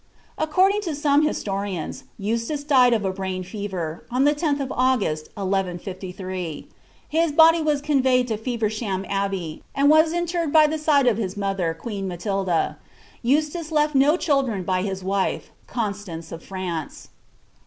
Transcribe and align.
According 0.35 0.81
to 0.81 0.95
some 0.95 1.21
historians, 1.21 2.05
Eustace 2.17 2.63
died 2.63 2.91
of 2.91 3.05
a 3.05 3.13
brain 3.13 3.43
ferer. 3.43 4.01
on 4.09 4.23
the 4.23 4.33
10th 4.33 4.59
of 4.59 4.71
August, 4.75 5.27
1153.' 5.35 6.67
His 7.07 7.31
body 7.31 7.61
was 7.61 7.83
conveyed 7.83 8.27
to 8.29 8.35
FevetBhan 8.35 9.05
Abbey, 9.07 9.61
and 9.75 9.91
was 9.91 10.11
interred 10.11 10.51
by 10.51 10.65
the 10.65 10.79
side 10.79 11.05
of 11.05 11.17
his 11.17 11.37
mother, 11.37 11.77
qoeeii 11.79 12.03
Matilda. 12.03 12.79
Eustace 13.21 13.71
left 13.71 13.93
no 13.93 14.17
children 14.17 14.63
by 14.63 14.81
his 14.81 15.03
wife, 15.03 15.51
Constance 15.67 16.31
of 16.31 16.41
France. 16.43 17.09